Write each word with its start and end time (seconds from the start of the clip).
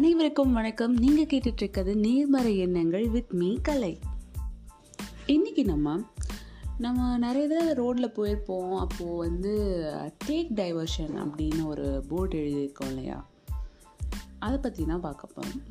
அனைவருக்கும் 0.00 0.52
வணக்கம். 0.52 0.94
நீங்கள் 0.94 1.24
கேட்டுட்டு 1.24 1.52
இருக்கிறது 1.56 1.96
நேர்மறை 1.96 2.58
எண்ணங்கள் 2.58 3.08
வித் 3.08 3.32
மீ 3.32 3.58
கலை. 3.62 3.98
இன்றைக்கி 5.26 5.64
நம்ம 5.64 6.00
நம்ம 6.78 7.18
நிறைய 7.18 7.48
தடவை 7.48 7.72
ரோட்டில் 7.72 8.12
போயிருப்போம். 8.16 8.76
அப்போது 8.76 9.16
வந்து 9.16 9.52
டேக் 10.24 10.54
டைவர்ஷன் 10.54 11.12
அப்படின்னு 11.16 11.64
ஒரு 11.64 12.04
போர்டு 12.08 12.38
எழுதியிருக்கோம் 12.38 12.86
இல்லையா? 12.86 13.26
அதை 14.38 14.58
பற்றி 14.58 14.84
தான் 14.84 15.00
பார்க்க 15.00 15.26
போகிறோம் 15.26 15.62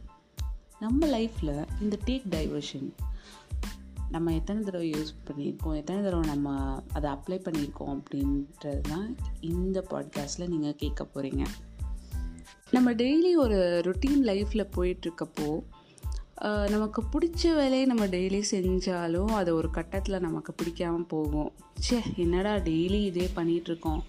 நம்ம 0.79 1.07
லைஃப்பில் 1.07 1.67
இந்த 1.81 1.97
டேக் 2.05 2.27
டைவர்ஷன் 2.29 2.89
நம்ம 4.11 4.33
எத்தனை 4.33 4.63
தடவை 4.63 4.91
யூஸ் 4.91 5.15
பண்ணியிருக்கோம்? 5.27 5.75
எத்தனை 5.75 6.03
தடவை 6.03 6.27
நம்ம 6.27 6.75
அதை 6.93 7.11
அப்ளை 7.11 7.41
பண்ணியிருக்கோம் 7.41 7.99
அப்படின்றது 7.99 8.81
தான் 8.81 9.15
இந்த 9.39 9.85
பாட்காஸ்ட்டில் 9.89 10.47
நீங்கள் 10.47 10.75
கேட்க 10.75 11.07
போகிறீங்க 11.15 11.45
நம்ம 12.75 12.89
டெய்லி 12.93 13.29
ஒரு 13.43 13.57
ருட்டீன் 13.85 14.23
லைஃப்பில் 14.29 14.71
போயிட்டுருக்கப்போ 14.75 15.47
நமக்கு 16.73 16.99
பிடிச்ச 17.13 17.41
வேலையை 17.55 17.85
நம்ம 17.85 18.03
டெய்லி 18.07 18.41
செஞ்சாலும் 18.51 19.31
அது 19.37 19.51
ஒரு 19.55 19.69
கட்டத்தில் 19.77 20.23
நமக்கு 20.25 20.51
பிடிக்காமல் 20.53 21.07
போகும். 21.07 21.49
சே 21.85 21.97
என்னடா 22.23 22.53
டெய்லி 22.67 22.99
இதே 23.09 23.25
பண்ணிகிட்ருக்கோம் 23.37 24.01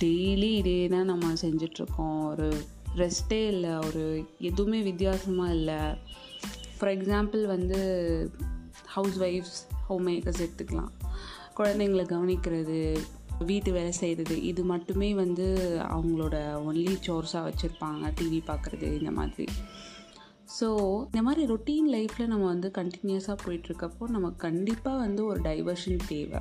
டெய்லி 0.00 0.50
இதே 0.60 0.76
தான் 0.88 1.10
நம்ம 1.12 1.30
செஞ்சிட்ருக்கோம் 1.44 2.18
ஒரு 2.30 2.48
ரெஸ்ட்டே 2.96 3.40
இல்லை 3.52 3.72
ஒரு 3.88 4.04
எதுவுமே 4.50 4.80
வித்தியாசமாக 4.88 5.56
இல்லை. 5.58 5.80
ஃபார் 6.78 6.92
எக்ஸாம்பிள் 6.96 7.44
வந்து 7.54 7.80
ஹவுஸ் 8.96 9.18
ஒய்ஃப்ஸ் 9.28 9.60
ஹோம் 9.88 10.06
மேக்கர்ஸ் 10.06 10.42
எடுத்துக்கலாம். 10.44 10.92
குழந்தைங்களை 11.58 12.04
கவனிக்கிறது 12.14 12.80
வீட்டு 13.46 13.72
வேலை 13.72 13.92
செய்கிறது 13.92 14.42
இது 14.42 14.64
மட்டுமே 14.64 15.14
வந்து 15.14 15.46
அவங்களோட 15.82 16.36
ஒன்லி 16.68 16.94
சோர்ஸாக 17.06 17.42
வச்சுருப்பாங்க 17.46 18.12
டிவி 18.20 18.40
பார்க்குறது 18.46 18.98
இந்த 18.98 19.10
மாதிரி. 19.10 19.46
ஸோ 20.60 20.68
இந்த 21.04 21.22
மாதிரி 21.22 21.52
ரொட்டீன் 21.52 21.88
லைஃப்பில் 21.90 22.26
நம்ம 22.26 22.46
வந்து 22.46 22.70
கண்டினியூஸாக 22.78 23.36
போயிட்டுருக்கப்போ 23.44 24.08
நமக்கு 24.08 24.36
கண்டிப்பாக 24.36 24.98
வந்து 24.98 25.24
ஒரு 25.24 25.40
டைவர்ஷன் 25.40 26.00
தேவை. 26.08 26.40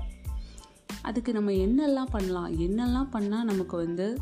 அதுக்கு 1.02 1.34
நம்ம 1.34 1.52
என்னெல்லாம் 1.52 2.12
பண்ணலாம்? 2.12 2.60
என்னெல்லாம் 2.60 3.12
பண்ணால் 3.14 3.50
நமக்கு 3.52 3.78
வந்து 3.78 4.18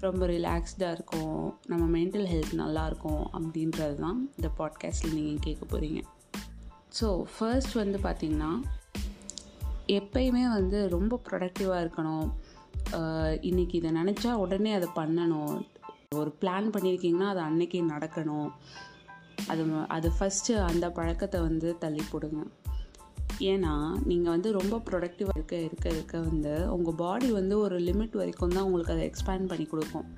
ரொம்ப 0.00 0.26
ரிலாக்ஸ்டாக 0.26 0.92
இருக்கும்? 0.92 1.54
நம்ம 1.66 1.98
மென்டல் 1.98 2.26
ஹெல்த் 2.26 2.54
நல்லாயிருக்கும் 2.56 3.24
அப்படின்றது 3.32 3.94
தான் 3.94 4.30
இந்த 4.36 4.50
பாட்காஸ்ட்டில் 4.58 5.14
நீங்கள் 5.14 5.38
கேட்க 5.40 5.64
போகிறீங்க 5.66 6.00
ஸோ 7.00 7.22
ஃபர்ஸ்ட் 7.38 7.72
வந்து 7.72 7.98
பார்த்திங்கன்னா 7.98 8.62
எப்பயுமே 9.98 10.44
வந்து 10.56 10.78
ரொம்ப 10.94 11.14
ப்ரொடக்டிவாக 11.26 11.82
இருக்கணும். 11.84 12.28
இன்றைக்கி 13.48 13.76
இதை 13.80 13.90
நினச்சா 14.00 14.30
உடனே 14.44 14.70
அதை 14.78 14.88
பண்ணணும். 15.00 15.54
ஒரு 16.20 16.30
பிளான் 16.40 16.68
பண்ணியிருக்கீங்கன்னா 16.74 17.28
அது 17.32 17.40
அன்னைக்கு 17.48 17.80
நடக்கணும். 17.94 18.50
அது 19.52 19.62
அது 19.96 20.08
ஃபஸ்ட்டு 20.16 20.56
அந்த 20.70 20.86
பழக்கத்தை 20.96 21.38
வந்து 21.48 21.68
தள்ளி 21.84 22.02
போடுங்க. 22.10 22.40
ஏன்னா 23.50 23.74
நீங்கள் 24.08 24.34
வந்து 24.34 24.48
ரொம்ப 24.58 24.76
ப்ரொடக்டிவாக 24.86 25.36
இருக்க 25.38 25.56
இருக்க 25.66 25.86
இருக்க 25.96 26.16
வந்து 26.28 26.54
உங்கள் 26.76 26.98
பாடி 27.02 27.28
வந்து 27.38 27.54
ஒரு 27.64 27.76
லிமிட் 27.86 28.18
வரைக்கும் 28.20 28.54
தான் 28.56 28.66
உங்களுக்கு 28.68 28.94
அதை 28.94 29.04
எக்ஸ்பேண்ட் 29.10 29.50
பண்ணி 29.52 29.66
கொடுக்கும். 29.72 30.08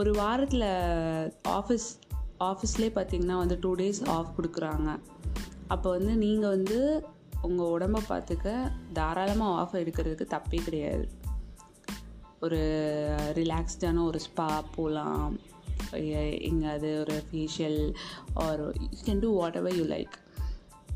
ஒரு 0.00 0.12
வாரத்தில் 0.20 0.68
ஆஃபீஸ் 1.58 1.88
ஆஃபீஸ்லேயே 2.48 2.92
பார்த்தீங்கன்னா 2.98 3.36
வந்து 3.42 3.56
டூ 3.64 3.72
டேஸ் 3.80 4.02
ஆஃப் 4.16 4.32
கொடுக்குறாங்க. 4.38 4.90
அப்போ 5.74 5.88
வந்து 5.96 6.14
நீங்கள் 6.24 6.54
வந்து 6.56 6.78
உங்கள் 7.42 7.72
உடம்பை 7.76 8.02
பார்த்துக்க 8.08 8.72
தாராளமாக 8.92 9.60
ஆஃபர் 9.62 9.82
எடுக்கிறதுக்கு 9.82 10.26
தப்பே 10.34 10.60
கிடையாது. 10.62 11.04
ஒரு 12.40 12.60
ரிலாக்ஸ்டான 13.34 14.04
ஒரு 14.04 14.20
ஸ்பா 14.26 14.46
போகலாம் 14.74 15.34
எங்கேயாவது 16.48 16.90
ஒரு 17.00 17.16
facial 17.28 17.80
or 18.44 18.62
you 18.80 19.00
can 19.04 19.20
do 19.20 19.30
whatever 19.60 19.76
you 19.76 19.84
like 19.84 20.16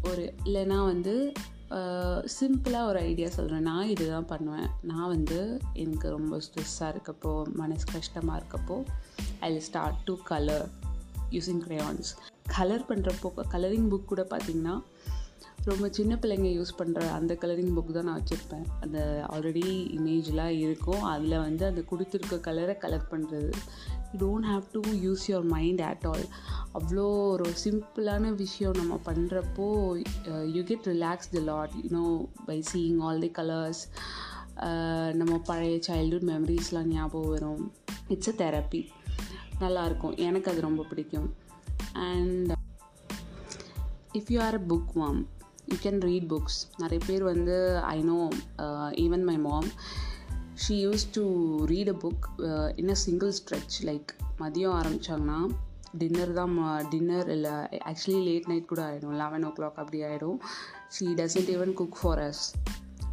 ஒரு 0.03 0.25
இல்லைன்னா 0.45 0.79
வந்து 0.85 1.15
சிம்பிளாக 2.41 2.91
ஒரு 2.91 2.99
ஐடியா 3.11 3.29
சொல்கிறேன் 3.29 3.67
நான் 3.69 3.89
இது 3.89 4.05
தான் 4.11 4.27
பண்ணுவேன். 4.27 4.69
நான் 4.83 5.09
வந்து 5.09 5.39
எனக்கு 5.73 6.11
ரொம்ப 6.17 6.41
ஸ்ட்ரெஸ்ஸாக 6.47 6.93
இருக்கப்போ 6.95 7.33
மனசு 7.55 7.87
கஷ்டமாக 7.93 8.41
இருக்கப்போ 8.41 8.77
I 9.41 9.51
start 9.69 10.03
to 10.05 10.15
colour 10.25 10.67
using 11.31 11.63
crayons 11.67 12.11
colour 12.57 12.85
பண்ணுறப்போ 12.89 13.31
கலரிங் 13.55 13.89
புக் 13.93 14.11
கூட 14.13 14.23
பார்த்திங்கன்னா 14.31 14.77
ரொம்ப 15.69 15.87
சின்ன 15.97 16.13
பிள்ளைங்க 16.23 16.49
யூஸ் 16.57 16.73
பண்ணுற 16.81 17.01
அந்த 17.19 17.33
கலரிங் 17.43 17.73
புக் 17.77 17.95
தான் 17.97 18.07
நான் 18.09 18.19
வச்சுருப்பேன். 18.21 18.67
அந்த 18.85 18.99
ஆல்ரெடி 19.35 19.65
இமேஜ்லாம் 19.97 20.55
இருக்கும். 20.65 21.03
அதில் 21.13 21.37
வந்து 21.47 21.65
அந்த 21.71 21.83
கொடுத்துருக்க 21.91 22.37
கலரை 22.47 22.75
கலர் 22.85 23.09
பண்ணுறது 23.13 23.51
you 24.11 24.19
don't 24.25 24.49
have 24.51 24.67
to 24.77 24.83
use 25.05 25.25
your 25.31 25.49
mind 25.55 25.83
at 25.91 26.07
all 26.13 26.27
அவ்வளோ 26.79 27.07
ஒரு 27.33 27.49
சிம்பிளான 27.65 28.33
விஷயம் 28.43 28.79
நம்ம 28.81 28.99
பண்ணுறப்போ 29.09 29.67
you 30.57 30.63
get 30.71 30.89
relax 30.95 31.33
the 31.35 31.43
lot 31.51 31.77
you know 31.85 32.07
by 32.51 32.59
seeing 32.73 33.01
all 33.09 33.23
the 33.27 33.33
colours 33.41 33.83
நம்ம 35.21 35.35
பழைய 35.51 35.79
சைல்டுஹுட் 35.89 36.29
மெமரிஸ்லாம் 36.33 36.91
ஞாபகம் 36.97 37.33
வரும். 37.35 37.65
இட்ஸ் 38.15 38.31
அ 38.33 38.37
தெரப்பி 38.43 38.83
நல்லாயிருக்கும். 39.63 40.15
எனக்கு 40.27 40.51
அது 40.53 40.61
ரொம்ப 40.69 40.85
பிடிக்கும். 40.91 41.29
And 42.11 42.53
if 44.21 44.31
you 44.35 44.39
are 44.49 44.59
a 44.61 44.65
bookworm 45.01 45.21
you 45.67 45.77
can 45.83 46.01
read 46.01 46.33
books 46.33 46.59
நிறைய 46.77 47.05
பேர் 47.07 47.23
வந்து 47.23 47.79
I 47.79 48.03
know 48.03 48.29
even 48.97 49.25
my 49.25 49.39
mom 49.39 49.69
she 50.63 50.69
used 50.69 51.05
to 51.13 51.25
read 51.65 51.89
a 51.89 51.93
book 51.93 52.25
in 52.77 52.89
a 52.89 52.95
single 52.95 53.33
stretch 53.33 53.77
like 53.83 54.13
மதியம் 54.39 54.77
ஆரம்பித்தாங்கன்னா 54.81 55.39
டின்னர் 55.99 56.33
தான் 56.33 56.89
டின்னர் 56.89 57.31
இல்லை 57.31 57.51
ஆக்சுவலி 57.91 58.23
லேட் 58.25 58.47
நைட் 58.47 58.67
கூட 58.67 58.83
ஆகிடும் 58.83 59.17
eleven 59.17 59.45
ஓ 59.45 59.49
clock 59.49 59.75
அப்படி 59.75 60.03
ஆகிடும் 60.03 60.39
she 60.99 61.05
doesn't 61.05 61.53
even 61.55 61.73
cook 61.73 61.97
for 62.03 62.19
us 62.19 62.45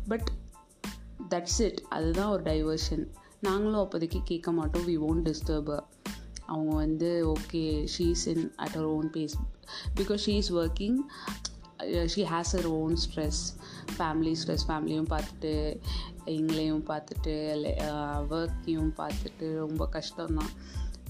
but 0.07 0.31
that's 1.29 1.59
it 1.59 1.81
அதுதான் 1.89 2.31
ஒரு 2.31 2.43
டைவர்ஷன் 2.43 3.07
நாங்களும் 3.41 3.79
அப்போதைக்கு 3.79 4.21
கேட்க 4.23 4.51
மாட்டோம். 4.51 4.87
வி 4.87 4.95
ஓன்ட் 5.09 5.27
டிஸ்டர்ப் 5.27 5.79
அவங்க 6.45 6.75
வந்து 6.75 7.33
okay 7.33 7.87
she's 7.97 8.23
in 8.25 8.53
at 8.55 8.73
her 8.73 8.85
own 8.85 9.09
pace 9.09 9.35
because 9.95 10.23
she 10.25 10.29
is 10.29 10.53
working 10.53 10.97
she 12.13 12.23
has 12.33 12.53
her 12.59 12.69
own 12.79 12.95
stress 13.05 13.41
family 13.97 14.33
stress 14.41 14.67
ஃபேமிலியும் 14.69 15.11
பார்த்துட்டு 15.13 15.53
எங்களையும் 16.35 16.85
பார்த்துட்டு 16.89 17.33
ஒர்க்கையும் 18.38 18.91
uh, 18.94 18.97
பார்த்துட்டு 19.01 19.47
ரொம்ப 19.63 19.83
கஷ்டம்தான். 19.97 20.53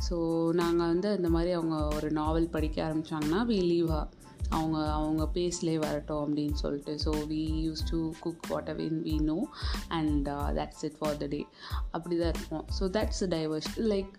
ஸோ 0.07 0.16
நாங்கள் 0.51 0.91
வந்து 0.94 1.09
இந்த 1.16 1.29
மாதிரி 1.29 1.51
அவங்க 1.51 1.78
ஒரு 1.97 2.11
நாவல் 2.11 2.53
படிக்க 2.56 2.78
ஆரம்பித்தாங்கன்னா 2.88 3.41
வி 3.51 3.59
லீவா 3.72 4.01
அவங்க 4.50 4.79
அவங்க 4.97 5.23
பேஸ்லேயே 5.35 5.79
வரட்டும் 5.84 6.23
அப்படின்னு 6.25 6.57
சொல்லிட்டு. 6.63 6.94
So 7.05 7.11
we 7.29 7.44
use 7.66 7.84
to 7.91 8.00
cook 8.19 8.47
whatever 8.73 8.97
we 9.07 9.16
know 9.29 9.38
and 9.97 10.28
that's 10.59 10.84
it 10.88 10.97
for 11.00 11.17
the 11.17 11.28
day 11.28 11.41
அப்படி 11.91 12.17
தான் 12.17 12.34
இருக்கும் 12.35 12.66
ஸோ 12.79 12.90
தட்ஸ் 12.97 13.23
டைவர்ஸ் 13.35 13.72
லைக் 13.94 14.11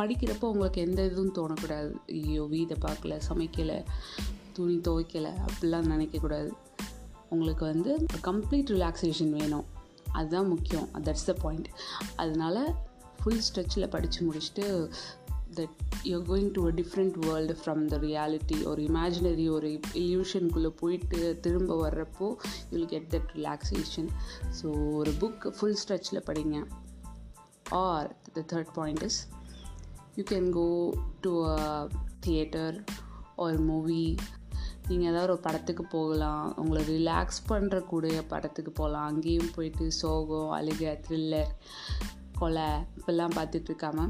படிக்கிறப்போ 0.00 0.52
உங்களுக்கு 0.54 0.86
எந்த 0.88 1.02
இதுவும் 1.10 1.36
தோணக்கூடாது. 1.40 1.92
ஐயோ 2.20 2.44
வீதை 2.54 2.78
பார்க்கல 2.86 3.18
சமைக்கலை. 3.30 3.78
துணி 4.54 4.76
துவைக்கலை 4.88 5.32
அப்படிலாம் 5.46 5.90
நினைக்கக்கூடாது 5.92 6.50
உங்களுக்கு 7.28 7.64
வந்து 7.64 7.92
கம்ப்ளீட் 8.22 8.72
ரிலாக்ஸேஷன் 8.74 9.32
வேணும். 9.38 9.66
அதுதான் 10.12 10.48
முக்கியம். 10.48 10.88
தட்ஸ் 11.06 11.26
த 11.26 11.32
பாயிண்ட் 11.42 11.68
அதனால் 12.16 12.60
ஃபுல் 13.20 13.42
ஸ்ட்ரெச்சில் 13.46 13.92
படித்து 13.94 14.20
முடிச்சுட்டு 14.26 14.66
that 15.54 15.76
you're 16.04 16.24
going 16.30 16.50
to 16.52 16.62
a 16.66 16.72
different 16.80 17.16
world 17.26 17.54
from 17.60 17.82
the 17.92 17.96
reality 17.96 18.56
ஒரு 18.70 18.82
இமேஜினரி 18.82 19.46
ஒரு 19.56 19.68
இல்யூஷனுக்குள்ளே 20.02 20.70
போயிட்டு 20.80 21.20
திரும்ப 21.44 21.76
வர்றப்போ 21.82 22.28
you'll 22.72 22.86
get 22.86 23.08
that 23.10 23.30
relaxation 23.34 24.08
so 24.58 24.68
ஒரு 24.92 25.12
புக் 25.20 25.46
ஃபுல் 25.58 25.78
ஸ்ட்ரெச்சில் 25.82 26.26
படிங்க. 26.26 26.58
Or 27.84 28.10
the 28.32 28.44
third 28.52 28.72
point 28.74 29.02
is 29.02 29.20
you 30.14 30.24
can 30.30 30.50
go 30.58 30.66
to 31.20 31.32
a 31.44 31.88
theatre 32.20 32.76
ஒரு 33.36 33.58
மூவி 33.70 34.04
நீங்கள் 34.88 35.10
ஏதாவது 35.10 35.32
ஒரு 35.32 35.42
படத்துக்கு 35.46 35.84
போகலாம் 35.96 36.44
உங்களை 36.60 36.80
ரிலாக்ஸ் 36.94 37.40
பண்ணுறக்கூடிய 37.48 38.16
படத்துக்கு 38.32 38.72
போகலாம். 38.72 39.06
அங்கேயும் 39.10 39.54
போயிட்டு 39.54 39.86
சோகம் 40.00 40.52
அழுக 40.58 40.92
த்ரில்லர் 41.06 41.52
கொலை 42.40 42.68
இப்பெல்லாம் 42.98 43.36
பார்த்துட்ருக்காம 43.38 44.06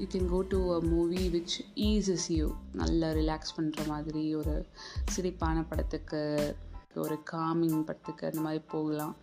you 0.00 0.06
can 0.12 0.30
go 0.32 0.40
to 0.52 0.58
a 0.74 0.78
movie 0.92 1.22
which 1.34 1.56
eases 1.88 2.26
you 2.36 2.46
நல்லா 2.80 3.08
ரிலாக்ஸ் 3.18 3.54
பண்ணுற 3.56 3.86
மாதிரி 3.86 4.22
ஒரு 4.34 4.54
சிரிப்பான 5.14 5.64
படத்துக்கு 5.68 6.22
ஒரு 7.04 7.18
காமிங் 7.32 7.80
படத்துக்கு 7.88 8.26
அந்த 8.30 8.40
மாதிரி 8.40 8.62
போகலாம். 8.74 9.14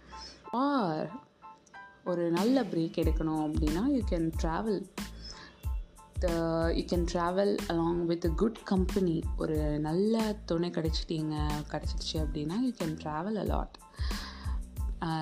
ஆர் 0.63 1.09
ஒரு 2.11 2.25
நல்ல 2.31 2.63
பிரேக் 2.71 3.01
எடுக்கணும் 3.03 3.43
அப்படின்னா 3.45 3.83
you 3.95 4.01
can 4.11 4.27
travel 4.41 4.79
you 6.78 6.82
can 6.90 7.06
travel 7.12 7.52
along 7.72 8.00
with 8.04 8.26
good 8.36 8.58
company 8.64 9.16
ஒரு 9.36 9.58
நல்ல 9.78 10.16
துணை 10.44 10.68
கிடச்சிட்டிங்க 10.70 11.36
கிடச்சிருச்சு 11.72 12.16
அப்படின்னா 12.24 12.58
யூ 12.66 12.72
கேன் 12.80 12.98
ட்ராவல் 13.04 13.38
அலாட் 13.44 13.76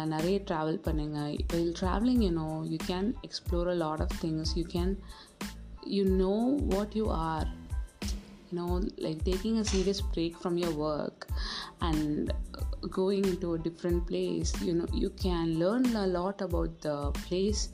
நிறைய 0.05 0.37
ட்ராவல் 0.51 0.81
பண்ணுங்கள் 0.87 1.37
well 1.53 1.73
travelling 1.81 2.23
you 2.27 2.33
know 2.41 2.51
you 2.73 2.79
can 2.87 3.11
explore 3.29 3.71
a 3.75 3.77
lot 3.85 4.03
of 4.07 4.17
things 4.25 4.55
you 4.55 4.65
can 4.77 4.95
you 5.99 6.05
know 6.25 6.35
what 6.75 6.97
you 7.01 7.07
are 7.29 7.49
you 8.51 8.59
know 8.59 8.81
like 8.99 9.23
taking 9.25 9.59
a 9.59 9.65
serious 9.65 10.01
break 10.13 10.37
from 10.37 10.57
your 10.57 10.73
work 10.73 11.27
and 11.81 12.33
going 12.91 13.25
into 13.25 13.55
a 13.55 13.59
different 13.59 14.07
place 14.07 14.51
you 14.63 14.75
know 14.75 14.87
you 14.93 15.11
can 15.25 15.59
learn 15.59 15.85
a 15.97 16.07
lot 16.09 16.41
about 16.41 16.81
the 16.81 17.11
place 17.27 17.69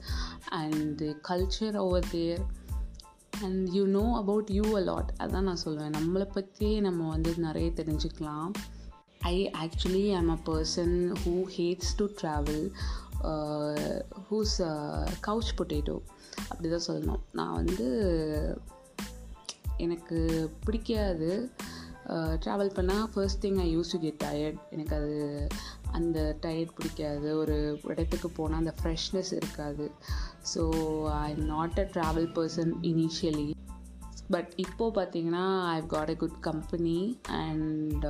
and 0.51 0.97
the 0.97 1.13
culture 1.23 1.73
over 1.77 2.01
there 2.01 2.39
And 3.46 3.62
you 3.76 3.84
know 3.98 4.04
about 4.20 4.50
you 4.58 4.64
a lot 4.80 5.10
அதான் 5.24 5.48
நான் 5.48 5.62
சொல்லுவேன் 5.64 5.96
நம்மளை 5.98 6.26
பற்றியே 6.36 6.76
நம்ம 6.86 7.08
வந்து 7.14 7.30
நிறைய 7.46 7.68
தெரிஞ்சுக்கலாம். 7.80 8.50
I 9.32 9.36
actually 9.62 10.04
I'm 10.18 10.32
a 10.36 10.38
person 10.48 10.94
who 11.22 11.34
hates 11.56 11.92
to 12.00 12.06
travel 12.20 12.62
who's 14.28 14.56
couch 15.28 15.56
potato 15.58 15.96
அப்படி 16.50 16.68
தான் 16.74 16.86
சொல்லணும். 16.90 17.24
நான் 17.38 17.56
வந்து 17.60 17.88
எனக்கு 19.86 20.18
பிடிக்காது 20.64 21.30
ட்ராவல் 22.44 22.72
பண்ணால் 22.76 23.10
first 23.12 23.42
thing 23.44 23.58
I 23.64 23.66
use 23.76 23.92
to 23.92 23.98
get 24.04 24.22
tired 24.24 24.58
எனக்கு 24.74 24.94
அது 25.00 25.18
அந்த 25.98 26.18
டயர்ட் 26.44 26.72
பிடிக்காது. 26.78 27.28
ஒரு 27.42 27.56
இடத்துக்கு 27.92 28.28
போனால் 28.38 28.60
அந்த 28.62 28.74
ஃப்ரெஷ்னஸ் 28.80 29.32
இருக்காது. 29.38 29.86
So 30.44 30.62
I 31.16 31.26
am 31.30 31.46
not 31.46 31.78
a 31.78 31.86
travel 31.92 32.28
person 32.36 32.72
initially 32.82 33.48
but 34.30 34.50
இப்போது 34.56 34.94
பார்த்தீங்கன்னா 34.96 35.44
I've 35.70 35.86
got 35.86 36.10
a 36.10 36.14
good 36.14 36.36
company 36.40 36.98
and 37.40 38.04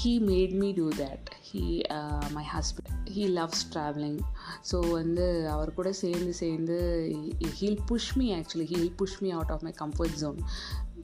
he 0.00 0.12
made 0.28 0.54
me 0.54 0.68
do 0.72 0.86
that 0.98 1.28
he 1.50 1.64
my 2.32 2.44
husband 2.54 2.92
he 3.16 3.24
loves 3.32 3.64
travelling 3.74 4.18
so 4.70 4.78
வந்து 4.90 5.26
அவர் 5.50 5.74
கூட 5.74 5.92
சேர்ந்து 6.02 6.32
சேர்ந்து 6.34 6.78
he'll 7.58 7.80
push 7.86 8.10
me 8.16 8.28
actually 8.34 8.66
he'll 8.66 8.92
push 8.96 9.18
me 9.22 9.30
out 9.30 9.52
of 9.56 9.62
my 9.62 9.74
comfort 9.82 10.18
zone 10.18 10.40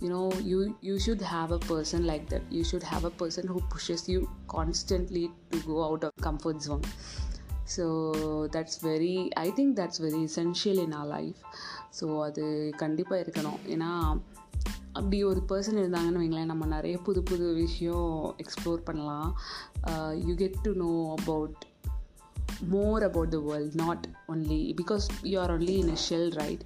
you know 0.02 0.22
you 0.44 0.58
you 0.82 0.94
should 0.98 1.26
have 1.32 1.50
a 1.52 1.60
person 1.68 2.06
like 2.10 2.24
that 2.32 2.46
you 2.50 2.62
should 2.70 2.88
have 2.92 3.04
a 3.04 3.12
person 3.20 3.50
who 3.54 3.60
pushes 3.74 4.06
you 4.10 4.20
constantly 4.54 5.24
to 5.52 5.60
go 5.66 5.76
out 5.84 6.04
of 6.04 6.18
comfort 6.22 6.62
zone 6.66 6.82
so 7.76 7.86
that's 8.54 8.78
very 8.82 9.16
I 9.44 9.48
think 9.50 9.74
that's 9.80 10.02
very 10.02 10.22
very 10.36 10.78
in 10.84 10.92
our 10.92 11.08
life 11.08 11.40
so 12.00 12.06
அது 12.20 12.44
கண்டிப்பாக 12.76 13.22
இருக்கணும். 13.24 13.60
ஏன்னா 13.66 13.90
அப்படி 14.92 15.18
ஒரு 15.24 15.40
person 15.48 15.80
இருந்தாங்கன்னு 15.80 16.22
வைங்களேன் 16.22 16.50
நம்ம 16.52 16.64
நிறைய 16.66 16.96
புது 16.98 17.20
புது 17.22 17.46
விஷயம் 17.54 18.34
எக்ஸ்ப்ளோர் 18.38 18.80
பண்ணலாம். 18.84 19.30
You 20.26 20.34
get 20.34 20.58
to 20.62 20.72
know 20.74 20.90
about 21.18 21.60
more 22.68 23.02
about 23.02 23.30
the 23.30 23.38
world 23.38 23.74
not 23.74 24.04
only 24.28 24.60
because 24.80 25.06
you 25.22 25.36
are 25.40 25.50
only 25.50 25.76
in 25.76 25.90
a 25.90 25.98
shell 26.08 26.30
right 26.30 26.64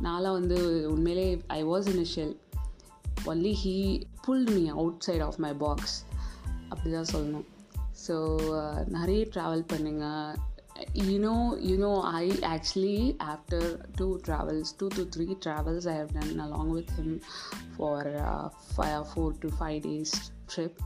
நான்லாம் 0.00 0.36
வந்து 0.40 0.58
உண்மையிலே 0.90 1.28
I 1.48 1.60
was 1.64 1.88
in 1.88 2.02
a 2.06 2.08
shell 2.14 2.34
only 3.26 3.54
he 3.62 3.76
pulled 4.26 4.50
me 4.50 4.64
outside 5.06 5.24
of 5.28 5.38
my 5.46 5.52
box 5.54 5.96
அப்படி 6.68 6.90
தான் 6.90 7.10
சொல்லணும் 7.14 7.46
so 8.06 8.16
uh, 8.58 8.78
நிறைய 8.88 9.22
travel 9.34 9.64
பண்ணுங்கள் 9.72 10.36
you 10.93 11.19
know 11.19 11.57
you 11.59 11.77
know 11.77 12.01
i 12.01 12.31
actually 12.43 13.15
after 13.19 13.61
two 13.97 14.19
travels 14.23 14.71
two 14.73 14.89
to 14.89 15.05
three 15.05 15.35
travels 15.35 15.85
i 15.87 15.93
have 15.93 16.11
done 16.13 16.39
along 16.39 16.69
with 16.71 16.89
him 16.97 17.09
for 17.77 17.99
uh, 18.27 18.49
five 18.77 19.03
four 19.13 19.33
to 19.33 19.49
five 19.51 19.81
days 19.81 20.31
trip 20.47 20.81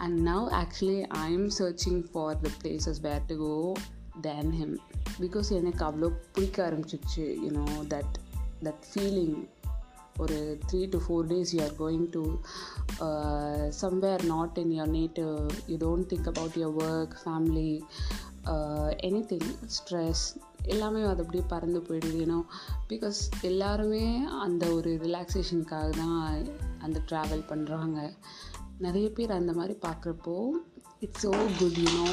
and 0.00 0.24
now 0.24 0.48
actually 0.52 1.06
i'm 1.12 1.50
searching 1.50 2.02
for 2.04 2.34
the 2.36 2.50
places 2.62 3.00
where 3.00 3.22
to 3.28 3.36
go 3.36 3.56
than 4.26 4.52
him 4.60 4.72
because 5.22 5.48
எனக்கு 5.58 5.82
அவ்வளோ 5.88 6.08
பிடிக்க 6.34 6.56
ஆரம்பிச்சிச்சு 6.68 7.24
you know 7.44 7.66
that 7.92 8.14
that 8.66 8.84
feeling 8.90 9.36
ஒரு 10.22 10.36
three 10.68 10.80
to 10.92 10.98
four 11.04 11.28
days 11.32 11.52
you 11.54 11.60
are 11.66 11.76
going 11.82 12.06
to 12.16 12.22
somewhere 13.82 14.24
not 14.32 14.58
in 14.62 14.72
your 14.76 14.92
native 15.00 15.32
you 15.70 15.76
don't 15.86 16.08
think 16.12 16.28
about 16.32 16.58
your 16.62 16.78
work 16.86 17.16
family 17.22 17.70
Anything 19.29 19.49
stress 19.75 20.23
எல்லாமே 20.63 21.01
அது 21.01 21.21
அப்படியே 21.21 21.43
பறந்து 21.47 21.79
போயிடுது 21.79 22.17
ஏன்னா 22.25 22.39
பிகாஸ் 22.89 23.19
எல்லாருமே 23.41 24.05
அந்த 24.39 24.65
ஒரு 24.73 24.91
ரிலாக்ஸேஷனுக்காக 24.97 25.89
தான் 25.97 26.19
அந்த 26.79 26.97
ட்ராவல் 27.11 27.43
பண்ணுறாங்க 27.49 27.99
நிறைய 28.77 29.07
பேர் 29.09 29.31
அந்த 29.31 29.53
மாதிரி 29.53 29.75
பார்க்குறப்போ 29.81 30.35
it's 30.99 31.25
so 31.25 31.31
good 31.59 31.79
you know 31.79 32.05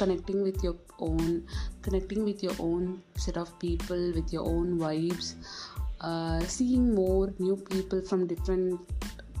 connecting 0.00 0.42
with 0.42 0.62
your 0.64 0.80
own 0.96 1.32
connecting 1.80 2.24
with 2.24 2.44
your 2.44 2.60
own 2.60 2.86
set 3.16 3.38
of 3.38 3.52
people 3.64 4.02
with 4.12 4.32
your 4.32 4.48
own 4.48 4.70
vibes 4.80 5.32
seeing 6.56 6.88
more 6.94 7.28
new 7.38 7.56
people 7.70 8.00
from 8.08 8.24
different 8.26 8.70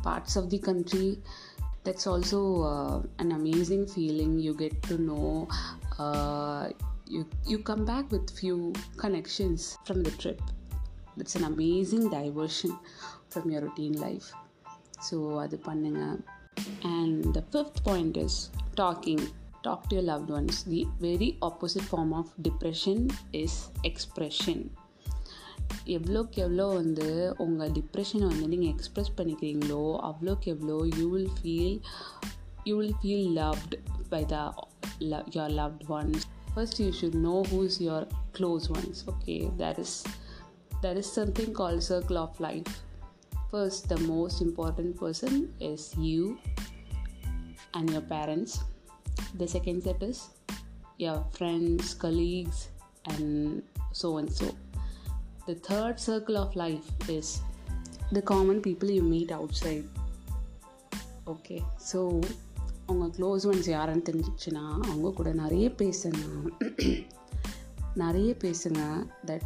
parts 0.02 0.36
of 0.38 0.50
the 0.50 0.58
country 0.58 1.08
that's 1.84 2.08
also 2.08 2.40
an 3.16 3.32
amazing 3.32 3.86
feeling 3.92 4.36
you 4.38 4.52
get 4.54 4.78
to 4.88 4.96
know 5.04 5.22
uh, 6.02 6.64
you 7.14 7.22
you 7.50 7.58
come 7.70 7.84
back 7.92 8.04
with 8.14 8.26
few 8.40 8.58
connections 9.02 9.60
from 9.86 9.98
the 10.06 10.12
trip 10.22 10.40
that's 11.16 11.36
an 11.40 11.44
amazing 11.44 12.04
diversion 12.16 12.72
from 13.32 13.44
your 13.52 13.62
routine 13.66 13.96
life 14.06 14.28
so 15.08 15.16
adu 15.44 15.58
pannunga 15.66 16.10
and 16.96 17.16
the 17.36 17.44
fifth 17.54 17.80
point 17.88 18.16
is 18.26 18.36
talking 18.82 19.20
talk 19.66 19.80
to 19.88 19.94
your 19.98 20.06
loved 20.12 20.30
ones 20.38 20.56
the 20.74 20.82
very 21.06 21.30
opposite 21.48 21.86
form 21.92 22.12
of 22.20 22.28
depression 22.48 23.00
is 23.44 23.56
expression 23.90 24.60
எவ்வளோக்கு 25.94 26.38
எவ்வளோ 26.44 26.64
வந்து 26.80 27.06
உங்கள் 27.44 27.72
டிப்ரெஷனை 27.76 28.26
வந்து 28.32 28.48
நீங்கள் 28.52 28.72
express 28.74 29.14
பண்ணிக்கிறீங்களோ 29.18 29.82
அவ்வளோக்கு 30.08 30.48
எவ்வளோ 30.54 30.76
you 30.98 31.06
will 31.14 31.32
feel 31.36 31.78
you 32.68 32.74
will 32.80 32.98
feel 33.00 33.30
loved 33.40 33.74
by 34.12 34.22
the 34.32 34.36
lo- 35.00 35.24
your 35.32 35.48
loved 35.48 35.88
ones. 35.88 36.26
First 36.54 36.78
you 36.80 36.92
should 36.92 37.14
know 37.14 37.44
who's 37.44 37.80
your 37.80 38.06
close 38.32 38.68
ones 38.68 39.04
okay? 39.08 39.50
That 39.56 39.78
is 39.78 40.04
there 40.82 40.96
is 40.96 41.10
something 41.10 41.54
called 41.54 41.82
circle 41.82 42.18
of 42.18 42.38
life. 42.40 42.82
First 43.50 43.88
the 43.88 43.98
most 43.98 44.40
important 44.40 44.98
person 44.98 45.54
is 45.60 45.94
you 45.96 46.38
and 47.74 47.90
your 47.90 48.02
parents. 48.02 48.60
The 49.34 49.48
second 49.48 49.82
step 49.82 50.02
is 50.02 50.28
your 50.98 51.24
friends 51.32 51.94
colleagues 51.94 52.68
and 53.06 53.62
so 53.92 54.18
and 54.18 54.32
so. 54.32 54.54
The 55.46 55.54
third 55.54 55.98
circle 55.98 56.36
of 56.36 56.54
life 56.54 56.84
is 57.08 57.40
the 58.12 58.22
common 58.22 58.60
people 58.60 58.90
you 58.90 59.02
meet 59.02 59.32
outside 59.32 59.84
okay? 61.26 61.62
So 61.78 62.20
அவங்க 62.92 63.08
close 63.18 63.44
ones 63.50 63.68
யாருன்னு 63.68 64.06
தெரிஞ்சிச்சுன்னா 64.08 64.64
அவங்க 64.86 65.10
கூட 65.10 65.30
நிறைய 65.32 65.66
பேசுங்க. 65.78 66.22
நிறைய 68.02 68.30
பேசுங்க. 68.44 68.80
That 69.26 69.44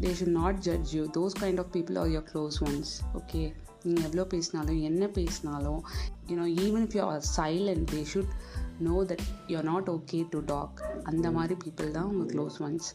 they 0.00 0.10
should 0.18 0.36
not 0.36 0.58
judge 0.58 0.90
you 0.96 1.02
those 1.16 1.34
kind 1.40 1.60
of 1.60 1.70
people 1.76 1.98
are 1.98 2.08
your 2.08 2.26
close 2.32 2.56
ones 2.62 2.92
okay 3.14 3.42
நீங்கள் 3.84 4.04
எவ்வளோ 4.04 4.24
பேசினாலும் 4.24 4.80
என்ன 4.80 5.04
பேசினாலும் 5.08 5.80
you know 6.28 6.46
even 6.64 6.84
if 6.86 6.96
you 6.96 7.02
are 7.04 7.24
silent 7.36 7.86
they 7.92 8.00
should 8.12 8.32
know 8.80 8.96
that 9.10 9.24
you 9.48 9.56
are 9.56 9.68
not 9.70 9.88
okay 9.88 10.20
to 10.30 10.40
talk 10.44 10.80
அந்த 11.02 11.30
மாதிரி 11.30 11.56
people 11.64 11.90
தான் 11.90 12.10
உங்கள் 12.12 12.30
close 12.34 12.58
ones 12.62 12.88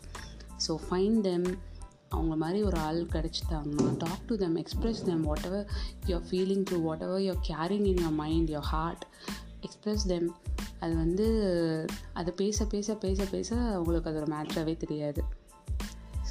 so 0.68 0.76
fine 0.86 1.18
them 1.22 1.48
அவங்க 2.10 2.36
மாதிரி 2.36 2.60
ஒரு 2.64 2.78
ஆள் 2.80 3.02
கிடச்சிட்டாங்கன்னா 3.16 3.88
talk 3.98 4.28
to 4.28 4.36
them 4.36 4.58
express 4.58 5.02
them 5.04 5.24
what 5.24 5.46
ever 5.46 5.66
your 6.08 6.28
feeling 6.30 6.64
through 6.70 6.80
what 6.82 7.04
ever 7.08 7.24
your 7.28 7.44
carrying 7.52 7.88
in 7.94 8.02
your 8.04 8.18
mind 8.24 8.52
your 8.52 8.70
heart 8.72 9.06
express 9.62 10.06
them 10.08 10.36
அது 10.80 10.96
வந்து 10.96 11.28
அதை 12.14 12.34
பேச 12.36 12.66
பேச 12.66 12.96
பேச 12.96 13.24
பேச 13.32 13.56
அவங்களுக்கு 13.56 14.10
அதோட 14.10 14.34
மேட்ராகவே 14.34 14.78
தெரியாது. 14.78 15.24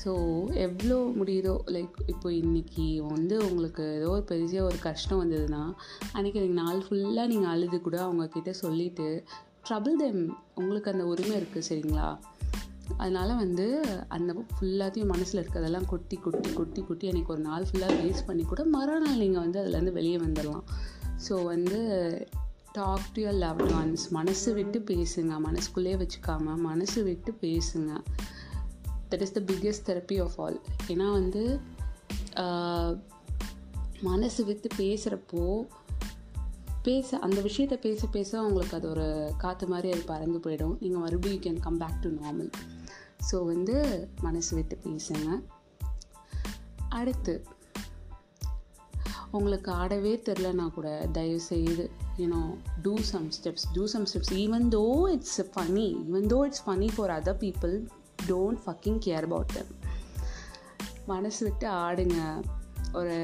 ஸோ 0.05 0.13
எவ்வளோ 0.55 1.11
முடியுதோ 1.19 1.59
லைக் 1.67 1.91
இப்போ 2.07 2.31
இன்றைக்கி 2.31 3.07
வந்து 3.07 3.51
உங்களுக்கு 3.51 3.95
ஏதோ 3.95 4.09
ஒரு 4.09 4.23
பெரிய 4.23 4.63
ஒரு 4.63 4.79
கஷ்டம் 4.79 5.21
வந்ததுன்னா 5.23 5.75
அன்றைக்கி 6.15 6.33
நீங்கள் 6.33 6.49
நாள் 6.49 6.85
ஃபுல்லாக 6.89 7.27
நீங்கள் 7.27 7.51
அழுது 7.51 7.81
கூட 7.81 8.03
அவங்கக்கிட்ட 8.07 8.51
சொல்லிவிட்டு 8.51 9.25
ட்ரபிள் 9.69 9.97
தெம் 9.99 10.37
உங்களுக்கு 10.55 10.91
அந்த 10.91 11.05
உரிமை 11.05 11.41
இருக்குது 11.41 11.63
சரிங்களா? 11.69 12.19
அதனால் 12.97 13.37
வந்து 13.37 13.83
அந்த 14.09 14.35
ஃபுல்லாத்தையும் 14.35 15.07
மனசில் 15.07 15.47
இருக்கிறதெல்லாம் 15.47 15.87
கொட்டி 15.87 16.17
கொட்டி 16.17 16.53
கொட்டி 16.53 16.83
கொட்டி 16.83 17.09
அன்றைக்கி 17.09 17.27
ஒரு 17.27 17.41
நாள் 17.41 17.65
ஃபுல்லாக 17.73 17.93
வேஸ்ட் 18.03 18.27
பண்ணி 18.27 18.43
கூட 18.43 18.65
மறுநாள் 18.65 19.17
நீங்கள் 19.17 19.43
வந்து 19.43 19.61
அதுலேருந்து 19.61 19.93
வெளியே 19.93 20.17
வந்துடலாம் 20.17 20.63
ஸோ 21.29 21.45
வந்து 21.45 21.79
talk 22.79 23.07
to 23.15 23.21
your 23.25 23.39
loved 23.45 23.73
ones 23.81 24.05
மனசு 24.17 24.51
விட்டு 24.59 24.79
பேசுங்க. 24.91 25.33
மனசுக்குள்ளேயே 25.47 25.97
வச்சுக்காமல் 26.03 26.61
மனசு 26.69 27.01
விட்டு 27.09 27.33
பேசுங்க. 27.45 27.93
That 29.11 29.25
is 29.27 29.35
the 29.37 29.41
biggest 29.51 29.87
therapy 29.91 30.17
of 30.25 30.39
all 30.45 30.59
ஏன்னா 30.93 31.09
வந்து 31.19 31.43
மனசு 34.09 34.41
விட்டு 34.49 34.69
பேசுகிறப்போ 34.81 35.45
பேச 36.87 37.19
அந்த 37.27 37.39
விஷயத்தை 37.47 37.77
பேச 37.85 38.07
பேச 38.17 38.41
உங்களுக்கு 38.47 38.75
அது 38.79 38.87
ஒரு 38.95 39.07
காற்று 39.43 39.67
மாதிரி 39.71 39.89
அது 39.95 40.03
பறந்து 40.11 40.39
போயிடும். 40.45 40.77
நீங்கள் 40.83 41.03
மறுபடியும் 41.05 41.37
you 41.37 41.43
can 41.47 41.63
come 41.67 41.79
back 41.83 42.01
to 42.03 42.11
normal 42.21 42.51
so 43.29 43.37
வந்து 43.53 43.77
மனசு 44.27 44.51
விட்டு 44.59 44.77
பேசுங்க. 44.85 45.29
அடுத்து 46.99 47.35
உங்களுக்கு 49.31 49.73
ஆடவே 49.73 50.23
தெரிலனா 50.29 50.67
கூட 50.73 51.09
தயவு 51.13 51.41
செய்து 51.41 51.91
you know 52.19 52.43
do 52.83 52.99
some 52.99 53.31
steps 53.31 53.67
do 53.73 53.87
some 53.87 54.07
steps 54.07 54.33
even 54.33 54.69
though 54.69 55.13
it's 55.13 55.41
funny 55.55 55.87
even 56.09 56.29
though 56.35 56.45
it's 56.45 56.65
funny 56.67 56.89
for 56.97 57.11
other 57.11 57.41
people 57.41 57.87
don't 58.29 58.61
fucking 58.67 59.01
care 59.07 59.23
about 59.23 59.55
them 59.55 59.73
மனசு 61.07 61.45
விட்டு 61.45 61.67
ஆடுங்க. 61.69 62.45
ஒரு 62.93 63.15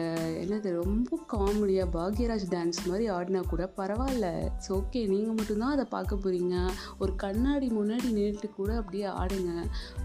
என்னது 0.43 0.71
ரொம்ப 0.83 1.19
காமெடியாக 1.33 1.89
பாக்யராஜ் 1.93 2.47
டான்ஸ் 2.51 2.81
மாதிரி 2.87 3.11
ஆடினா 3.11 3.49
கூட 3.49 3.73
பரவாயில்ல. 3.77 4.45
இட்ஸ் 4.45 4.73
ஓகே 4.73 5.09
நீங்கள் 5.09 5.35
மட்டும்தான் 5.35 5.71
அதை 5.71 5.85
பார்க்க 5.85 6.17
போகிறீங்க 6.17 6.57
ஒரு 6.99 7.17
கண்ணாடி 7.17 7.69
முன்னாடி 7.69 8.09
நின்றுட்டு 8.19 8.51
கூட 8.51 8.77
அப்படியே 8.77 9.05
ஆடுங்க. 9.05 9.53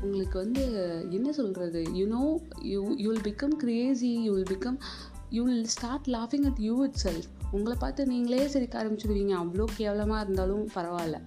உங்களுக்கு 0.01 0.37
வந்து 0.39 0.63
என்ன 1.09 1.31
சொல்கிறது 1.31 1.81
you know 1.81 2.37
you 2.61 2.93
you 2.97 3.11
will 3.11 3.33
become 3.33 3.55
crazy 3.55 4.13
you 4.21 4.33
will 4.33 4.57
become 4.57 4.79
you 5.29 5.41
will 5.45 5.67
start 5.67 6.07
லாஃபிங் 6.07 6.45
at 6.45 6.59
you 6.59 6.83
it 6.83 6.99
self 7.03 7.27
உங்களை 7.51 7.77
பார்த்து 7.79 8.05
நீங்களே 8.05 8.47
சிரிக்க 8.47 8.83
ஆரம்பிச்சிடுவீங்க 8.83 9.33
அவ்வளோ 9.41 9.65
கேவலமாக 9.77 10.21
இருந்தாலும் 10.21 10.67
பரவாயில்ல. 10.75 11.17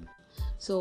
ஸோ 0.68 0.76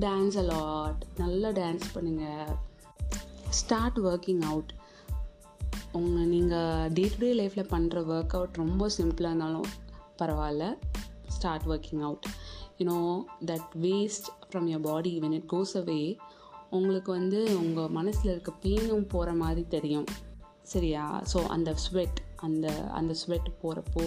டான்ஸ் 0.00 0.38
அலாட் 0.42 1.02
நல்லா 1.16 1.48
டான்ஸ் 1.50 1.86
பண்ணுங்கள் 1.94 2.54
ஸ்டார்ட் 3.50 3.98
ஒர்க்கிங் 3.98 4.42
அவுட் 4.42 4.72
உங்கள் 5.92 6.26
நீங்கள் 6.26 6.92
டே 6.92 7.04
டு 7.12 7.18
டே 7.18 7.30
லைஃப்பில் 7.34 7.70
பண்ணுற 7.70 8.04
ஒர்க் 8.14 8.36
அவுட் 8.38 8.54
ரொம்ப 8.54 8.90
சிம்பிளாக 8.98 9.32
இருந்தாலும் 9.32 9.68
பரவாயில்ல. 10.18 10.76
Start 11.26 11.66
working 11.66 12.00
out 12.00 12.28
you know 12.78 12.98
that 13.46 13.68
waste 13.82 14.28
from 14.48 14.68
your 14.72 14.80
body 14.80 15.20
when 15.20 15.32
it 15.32 15.50
goes 15.52 15.76
away 15.76 16.16
உங்களுக்கு 16.70 17.12
வந்து 17.12 17.58
உங்கள் 17.58 17.88
மனசில் 17.88 18.30
இருக்க 18.30 18.52
பெயினும் 18.62 19.08
போகிற 19.08 19.32
மாதிரி 19.32 19.64
தெரியும். 19.68 20.08
சரியா? 20.72 21.04
ஸோ 21.32 21.38
அந்த 21.46 21.70
ஸ்வெட் 21.84 22.18
அந்த 22.36 22.66
அந்த 22.90 23.12
ஸ்வெட் 23.20 23.48
போகிறப்போ 23.62 24.04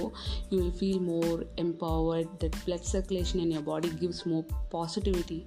you 0.50 0.58
will 0.60 0.75
feel 0.80 1.01
more 1.01 1.39
empowered 1.56 2.32
that 2.41 2.58
blood 2.65 2.88
circulation 2.91 3.41
in 3.44 3.53
your 3.56 3.63
body 3.63 3.89
gives 4.01 4.24
more 4.24 4.46
positivity 4.74 5.39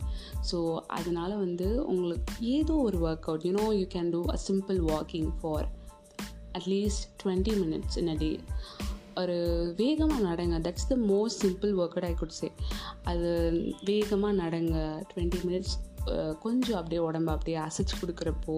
so 0.51 0.59
அதனால் 0.99 1.35
வந்து 1.37 1.69
உங்களுக்கு 1.87 2.35
ஏதோ 2.59 2.77
ஒரு 2.89 2.99
work 2.99 3.29
out 3.31 3.47
you know 3.49 3.67
you 3.81 3.87
can 3.95 4.11
do 4.11 4.23
a 4.29 4.39
simple 4.49 4.81
walking 4.93 5.31
for 5.41 5.69
at least 6.59 7.07
twenty 7.23 7.55
minutes 7.63 7.97
in 7.97 8.09
a 8.09 8.17
day 8.17 8.31
ஒரு 9.15 9.39
வேகமாக 9.77 10.23
நடங்க. 10.29 10.57
That's 10.67 10.89
the 10.89 10.95
most 11.11 11.43
simple 11.45 11.73
work 11.81 11.97
out 11.97 12.09
I 12.11 12.15
could 12.15 12.39
say 12.41 12.49
அது 13.05 13.31
வேகமாக 13.85 14.35
நடங்க. 14.43 14.77
டுவெண்ட்டி 15.11 15.41
மினிட்ஸ் 15.49 15.75
கொஞ்சம் 16.41 16.77
அப்படியே 16.77 17.01
உடம்பு 17.01 17.31
அப்படியே 17.33 17.59
அசைச்சு 17.59 17.95
கொடுக்குறப்போ 18.01 18.57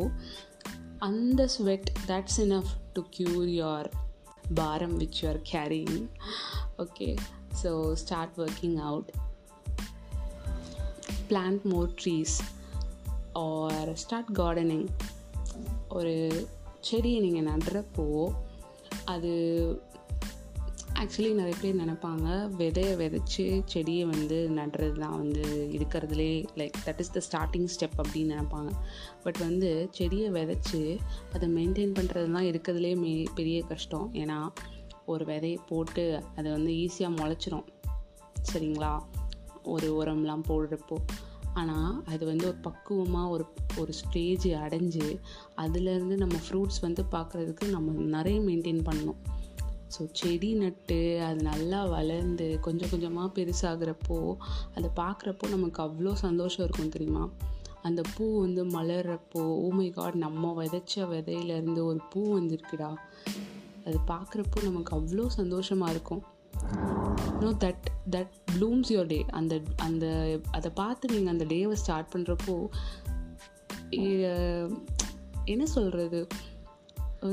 அந்த 0.98 1.48
sweat 1.48 1.90
that's 2.06 2.38
enough 2.38 2.72
to 2.92 3.02
cure 3.18 3.48
your 3.52 3.90
பாரம் 4.54 5.00
which 5.00 5.18
you 5.22 5.28
are 5.28 5.40
carrying 5.52 6.06
okay 6.78 7.16
so 7.62 7.92
start 7.92 8.36
working 8.36 8.78
out 8.78 9.10
plant 11.28 11.62
more 11.62 11.94
trees 12.04 12.36
or 13.32 13.94
start 13.94 14.32
gardening 14.34 14.88
ஒரு 15.88 16.46
செடியை 16.80 17.20
நீங்கள் 17.20 17.54
நடுறப்போ 17.54 18.32
அது 19.04 19.32
ஆக்சுவலி 21.02 21.34
நிறைய 21.34 21.54
பேர் 21.60 21.76
நினைப்பாங்க 21.76 22.50
விதையை 22.58 22.96
விதைச்சி 22.96 23.62
செடியை 23.64 24.04
வந்து 24.04 24.50
நடுறது 24.56 24.98
தான் 24.98 25.16
வந்து 25.16 25.68
இருக்கிறதுலே 25.72 26.46
like 26.54 26.72
that 26.84 26.98
is 26.98 27.10
the 27.10 27.20
starting 27.20 27.68
step 27.78 28.00
அப்படின்னு 28.00 28.34
நினைப்பாங்க. 28.34 28.70
பட் 29.22 29.36
வந்து 29.38 29.88
செடியை 29.90 30.30
விதைச்சி 30.30 30.98
அதை 31.32 31.48
மெயின்டைன் 31.48 31.92
பண்ணுறது 31.92 32.32
தான் 32.32 32.44
இருக்கிறதுலே 32.44 32.96
மே 32.96 33.24
பெரிய 33.34 33.62
கஷ்டம். 33.62 34.10
ஏன்னா 34.12 34.48
ஒரு 35.06 35.24
விதையை 35.24 35.56
போட்டு 35.66 36.22
அதை 36.36 36.52
வந்து 36.52 36.72
ஈஸியாக 36.72 37.16
முளைச்சிரும். 37.16 37.66
சரிங்களா? 38.52 39.02
ஒரு 39.64 40.04
உரம்லாம் 40.04 40.42
போடுறப்போ. 40.48 40.96
ஆனால் 41.54 42.02
அது 42.06 42.26
வந்து 42.26 42.46
ஒரு 42.46 42.56
பக்குவமாக 42.56 43.28
ஒரு 43.28 43.44
ஒரு 43.78 43.92
ஸ்டேஜ் 43.92 44.48
அடைஞ்சு 44.48 45.20
அதுலேருந்து 45.56 46.16
நம்ம 46.16 46.36
ஃப்ரூட்ஸ் 46.50 46.80
வந்து 46.80 47.04
பார்க்குறதுக்கு 47.10 47.68
நம்ம 47.68 47.92
நிறைய 47.92 48.40
மெயின்டைன் 48.40 48.86
பண்ணணும். 48.90 49.34
ஸோ 49.88 50.08
செடி 50.12 50.54
நட்டு 50.54 51.22
அது 51.22 51.42
நல்லா 51.42 51.84
வளர்ந்து 51.86 52.58
கொஞ்சம் 52.60 52.90
கொஞ்சமாக 52.90 53.28
பெருசாகிறப்போ 53.34 54.36
அதை 54.74 54.90
பார்க்குறப்போ 54.96 55.48
நமக்கு 55.48 55.82
அவ்வளோ 55.82 56.12
சந்தோஷம் 56.12 56.64
இருக்கும் 56.64 56.88
தெரியுமா? 56.88 57.30
அந்த 57.82 58.02
பூ 58.16 58.40
வந்து 58.40 58.64
மலர்றப்போ 58.64 59.40
oh 59.40 59.68
ஓமை 59.68 59.92
காட் 59.92 60.14
நம்ம 60.14 60.64
விதைச்ச 60.64 60.94
விதையிலேருந்து 60.94 61.84
ஒரு 61.84 62.00
பூ 62.10 62.38
வந்திருக்குடா. 62.38 62.94
அது 63.86 63.98
பார்க்குறப்போ 64.06 64.62
நமக்கு 64.62 64.96
அவ்வளோ 64.96 65.26
சந்தோஷமாக 65.26 65.90
இருக்கும். 65.90 66.22
Know 67.40 67.50
that 67.52 67.86
that 68.10 68.32
blooms 68.52 68.88
your 68.88 69.06
day 69.06 69.24
அந்த 69.30 69.60
அந்த 69.76 70.06
அதை 70.50 70.70
பார்த்து 70.74 71.08
நீங்கள் 71.14 71.32
அந்த 71.32 71.44
டேவை 71.44 71.72
ஸ்டார்ட் 71.72 72.12
பண்ணுறப்போ 72.12 72.56
என்ன 75.44 75.66
சொல்கிறது 75.66 76.26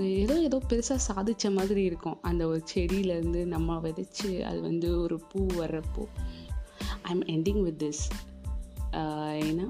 ஏதோ 0.01 0.35
ஏதோ 0.39 0.57
பெருசாக 0.69 0.99
சாதித்த 1.07 1.51
மாதிரி 1.53 1.81
இருக்கும். 1.83 2.17
அந்த 2.21 2.43
ஒரு 2.47 2.61
செடியிலேருந்து 2.73 3.41
நம்ம 3.45 3.77
விதைச்சி 3.85 4.29
அது 4.49 4.61
வந்து 4.61 4.89
ஒரு 5.01 5.17
பூ 5.31 5.39
வர்றப்போ. 5.61 6.05
I 7.01 7.11
am 7.15 7.25
ending 7.35 7.61
with 7.61 7.81
this 7.83 8.03
ஏன்னா 9.47 9.67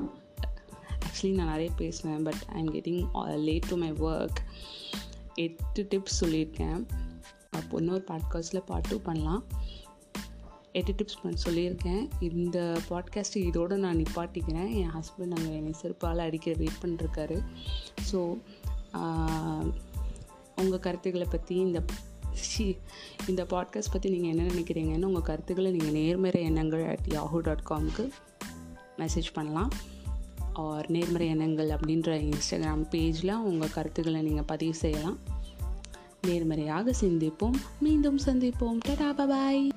ஆக்சுவலி 1.06 1.34
நான் 1.34 1.52
நிறைய 1.54 1.70
பேசுவேன் 1.76 2.24
but 2.24 2.42
I 2.54 2.58
am 2.64 2.74
getting 2.74 3.02
late 3.48 3.70
to 3.70 3.76
my 3.84 3.92
work 4.10 4.40
எட்டு 5.46 5.88
டிப்ஸ் 5.92 6.20
சொல்லியிருக்கேன். 6.22 6.82
அப்போ 7.50 7.78
இன்னொரு 7.78 8.04
பாட்காஸ்ட்டில் 8.08 8.66
பார்ட் 8.66 8.90
டூ 8.90 8.98
பண்ணலாம். 9.08 9.44
எட்டு 10.72 10.94
டிப்ஸ் 11.00 11.20
பண்ண 11.22 11.38
சொல்லியிருக்கேன். 11.46 12.04
இந்த 12.30 12.60
பாட்காஸ்ட்டு 12.90 13.44
இதோடு 13.50 13.76
நான் 13.78 14.00
நிப்பாட்டிக்கிறேன். 14.00 14.72
என் 14.80 14.94
ஹஸ்பண்ட் 14.98 15.36
அங்கே 15.38 15.52
என்னை 15.56 15.74
செருப்பால் 15.82 16.26
அடிக்க 16.28 16.54
வெயிட் 16.62 16.82
பண்ணிருக்காரு. 16.84 17.38
ஸோ 18.12 18.20
உங்கள் 20.64 20.80
கருத்துக்களை 20.80 21.28
பற்றி 21.30 21.56
இந்த 21.56 21.84
ஷி 22.34 22.78
இந்த 23.28 23.44
பாட்காஸ்ட் 23.44 23.92
பற்றி 23.92 24.10
நீங்கள் 24.10 24.30
என்ன 24.30 24.44
நினைக்கிறீங்கன்னு 24.44 25.06
உங்கள் 25.06 25.22
கருத்துக்களை 25.22 25.72
நீங்கள் 25.72 25.92
நேர்மறை 25.92 26.44
எண்ணங்கள் 26.44 26.86
அட் 26.86 27.08
யாஹூ 27.08 27.40
டாட் 27.40 27.64
காம்க்கு 27.70 28.10
மெசேஜ் 28.98 29.34
பண்ணலாம். 29.34 29.72
ஆர் 30.54 30.90
நேர்மறை 30.90 31.28
எண்ணங்கள் 31.28 31.70
அப்படின்ற 31.70 32.32
இன்ஸ்டாகிராம் 32.32 32.86
பேஜில் 32.90 33.34
உங்கள் 33.34 33.70
கருத்துக்களை 33.70 34.22
நீங்கள் 34.22 34.44
பதிவு 34.44 34.74
செய்யலாம். 34.74 35.18
நேர்மறையாக 36.22 36.94
சிந்திப்போம். 37.02 37.56
மீண்டும் 37.80 38.20
சந்திப்போம். 38.26 38.78
டடா 38.88 39.28
பாய் 39.28 39.72